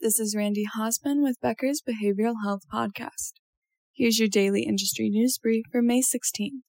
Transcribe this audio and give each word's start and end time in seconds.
This 0.00 0.20
is 0.20 0.36
Randy 0.36 0.64
Hosman 0.76 1.24
with 1.24 1.40
Becker's 1.40 1.82
Behavioral 1.82 2.44
Health 2.44 2.62
Podcast. 2.72 3.32
Here's 3.92 4.20
your 4.20 4.28
daily 4.28 4.62
industry 4.62 5.10
news 5.10 5.38
brief 5.38 5.64
for 5.72 5.82
May 5.82 6.02
16th. 6.02 6.60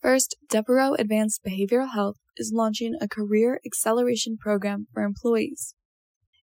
First, 0.00 0.36
Devereux 0.48 0.94
Advanced 0.94 1.40
Behavioral 1.44 1.92
Health 1.92 2.18
is 2.36 2.52
launching 2.54 2.94
a 3.00 3.08
career 3.08 3.60
acceleration 3.66 4.36
program 4.36 4.86
for 4.94 5.02
employees. 5.02 5.74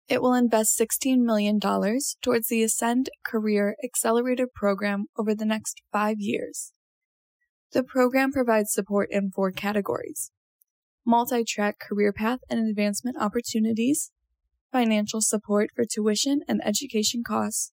It 0.09 0.21
will 0.21 0.33
invest 0.33 0.77
$16 0.77 1.19
million 1.19 1.57
towards 1.57 2.49
the 2.49 2.63
Ascend 2.63 3.09
Career 3.25 3.77
Accelerator 3.81 4.47
program 4.53 5.05
over 5.17 5.33
the 5.33 5.45
next 5.45 5.81
five 5.93 6.17
years. 6.19 6.73
The 7.71 7.83
program 7.83 8.33
provides 8.33 8.73
support 8.73 9.07
in 9.09 9.31
four 9.31 9.51
categories 9.51 10.31
multi 11.05 11.45
track 11.45 11.79
career 11.79 12.11
path 12.11 12.39
and 12.49 12.59
advancement 12.67 13.15
opportunities, 13.17 14.11
financial 14.71 15.21
support 15.21 15.69
for 15.75 15.85
tuition 15.85 16.41
and 16.47 16.61
education 16.63 17.23
costs, 17.25 17.71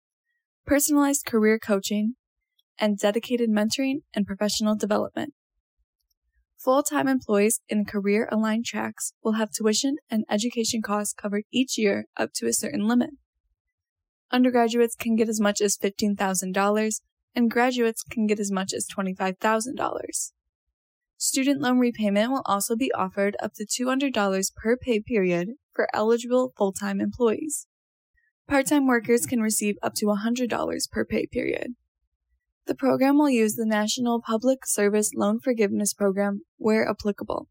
personalized 0.66 1.24
career 1.26 1.58
coaching, 1.58 2.14
and 2.78 2.98
dedicated 2.98 3.50
mentoring 3.50 4.02
and 4.14 4.26
professional 4.26 4.76
development. 4.76 5.34
Full 6.58 6.82
time 6.82 7.06
employees 7.06 7.60
in 7.68 7.84
career 7.84 8.28
aligned 8.32 8.66
tracks 8.66 9.12
will 9.22 9.34
have 9.34 9.50
tuition 9.52 9.96
and 10.10 10.24
education 10.28 10.82
costs 10.82 11.14
covered 11.14 11.44
each 11.52 11.78
year 11.78 12.06
up 12.16 12.30
to 12.34 12.46
a 12.46 12.52
certain 12.52 12.88
limit. 12.88 13.10
Undergraduates 14.30 14.94
can 14.94 15.16
get 15.16 15.28
as 15.28 15.40
much 15.40 15.60
as 15.60 15.78
$15,000, 15.78 17.00
and 17.34 17.50
graduates 17.50 18.02
can 18.02 18.26
get 18.26 18.40
as 18.40 18.50
much 18.50 18.72
as 18.74 18.86
$25,000. 18.86 20.32
Student 21.16 21.60
loan 21.60 21.78
repayment 21.78 22.30
will 22.30 22.42
also 22.44 22.76
be 22.76 22.92
offered 22.92 23.36
up 23.40 23.52
to 23.54 23.64
$200 23.64 24.54
per 24.54 24.76
pay 24.76 25.00
period 25.00 25.50
for 25.78 25.86
eligible 25.94 26.52
full 26.58 26.72
time 26.72 27.00
employees. 27.00 27.68
Part 28.48 28.66
time 28.66 28.88
workers 28.88 29.26
can 29.26 29.40
receive 29.40 29.76
up 29.80 29.94
to 29.94 30.06
$100 30.06 30.90
per 30.90 31.04
pay 31.04 31.26
period. 31.26 31.74
The 32.66 32.74
program 32.74 33.16
will 33.16 33.30
use 33.30 33.54
the 33.54 33.64
National 33.64 34.20
Public 34.20 34.66
Service 34.66 35.12
Loan 35.14 35.38
Forgiveness 35.38 35.94
Program 35.94 36.40
where 36.56 36.88
applicable. 36.88 37.46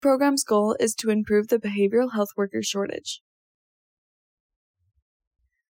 The 0.00 0.08
program's 0.08 0.44
goal 0.44 0.76
is 0.78 0.94
to 1.00 1.10
improve 1.10 1.48
the 1.48 1.58
behavioral 1.58 2.12
health 2.12 2.28
worker 2.36 2.62
shortage. 2.62 3.20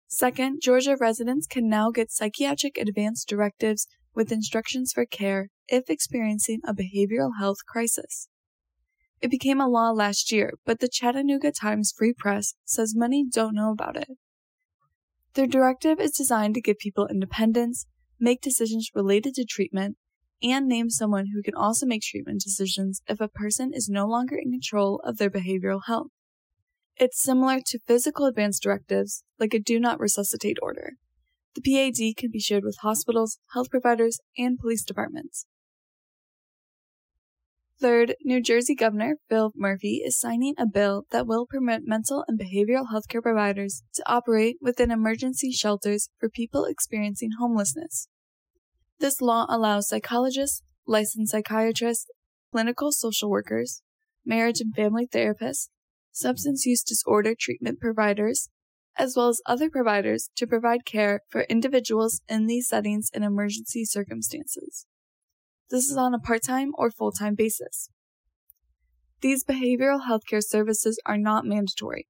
Second, 0.07 0.61
Georgia 0.63 0.99
residents 1.01 1.47
can 1.47 1.71
now 1.71 1.91
get 1.91 2.13
psychiatric 2.13 2.77
advance 2.77 3.25
directives 3.25 3.87
with 4.15 4.31
instructions 4.31 4.93
for 4.93 5.07
care 5.07 5.49
if 5.69 5.89
experiencing 5.89 6.61
a 6.69 6.75
behavioral 6.75 7.31
health 7.41 7.65
crisis. 7.67 8.29
It 9.25 9.31
became 9.31 9.59
a 9.59 9.67
law 9.67 9.91
last 9.91 10.31
year, 10.31 10.53
but 10.67 10.81
the 10.81 10.89
Chattanooga 10.93 11.51
Times 11.51 11.95
Free 11.97 12.13
Press 12.13 12.53
says 12.67 12.95
many 12.95 13.25
don't 13.25 13.55
know 13.55 13.73
about 13.73 13.97
it. 13.97 14.19
The 15.33 15.47
directive 15.47 15.99
is 15.99 16.11
designed 16.11 16.53
to 16.57 16.61
give 16.61 16.77
people 16.77 17.07
independence, 17.07 17.87
make 18.21 18.43
decisions 18.43 18.91
related 18.95 19.33
to 19.37 19.47
treatment, 19.47 19.97
and 20.43 20.69
name 20.69 20.91
someone 20.91 21.29
who 21.33 21.43
can 21.43 21.55
also 21.55 21.87
make 21.87 22.03
treatment 22.03 22.43
decisions 22.43 23.01
if 23.09 23.19
a 23.19 23.29
person 23.29 23.71
is 23.73 23.89
no 23.89 24.07
longer 24.07 24.37
in 24.37 24.51
control 24.51 25.01
of 25.05 25.17
their 25.17 25.31
behavioral 25.31 25.81
health. 25.87 26.09
It's 26.99 27.23
similar 27.23 27.61
to 27.65 27.79
physical 27.87 28.27
advance 28.27 28.59
directives, 28.59 29.25
like 29.41 29.55
a 29.55 29.59
do 29.59 29.81
not 29.81 30.01
resuscitate 30.01 30.59
order. 30.61 30.97
The 31.55 31.63
PAD 31.63 32.15
can 32.19 32.31
be 32.31 32.41
shared 32.41 32.63
with 32.63 32.77
hospitals, 32.83 33.39
health 33.55 33.71
providers, 33.71 34.21
and 34.37 34.59
police 34.59 34.85
departments. 34.85 35.47
Third, 37.81 38.15
New 38.23 38.41
Jersey 38.41 38.75
Governor 38.77 39.17
Phil 39.29 39.53
Murphy 39.57 40.01
is 40.05 40.19
signing 40.19 40.55
a 40.57 40.67
bill 40.67 41.07
that 41.11 41.27
will 41.27 41.45
permit 41.45 41.83
mental 41.85 42.25
and 42.29 42.39
behavioral 42.39 42.87
healthcare 42.93 43.23
providers 43.23 43.83
to 43.95 44.03
operate 44.07 44.59
within 44.61 44.93
emergency 44.93 45.51
shelters 45.51 46.09
for 46.19 46.29
people 46.29 46.67
experiencing 46.67 47.31
homelessness. 47.39 48.09
This 49.01 49.21
law 49.21 49.47
allows 49.49 49.89
psychologists, 49.89 50.63
licensed 50.87 51.33
psychiatrists, 51.33 52.07
clinical 52.53 52.93
social 52.93 53.29
workers, 53.29 53.83
marriage 54.25 54.61
and 54.61 54.75
family 54.75 55.09
therapists, 55.09 55.69
substance 56.13 56.65
use 56.65 56.83
disorder 56.83 57.35
treatment 57.39 57.81
providers, 57.81 58.49
as 58.97 59.15
well 59.17 59.29
as 59.29 59.43
other 59.47 59.69
providers 59.69 60.31
to 60.37 60.47
provide 60.47 60.85
care 60.85 61.23
for 61.29 61.43
individuals 61.51 62.21
in 62.29 62.47
these 62.47 62.69
settings 62.69 63.11
in 63.13 63.25
emergency 63.25 63.85
circumstances. 63.85 64.87
This 65.75 65.91
is 65.91 65.97
on 65.97 66.15
a 66.15 66.21
part 66.21 66.45
time 66.45 66.71
or 66.79 66.89
full 66.89 67.11
time 67.11 67.35
basis. 67.35 67.91
These 69.23 69.43
behavioral 69.43 70.07
healthcare 70.09 70.41
services 70.41 71.01
are 71.05 71.19
not 71.19 71.45
mandatory. 71.45 72.07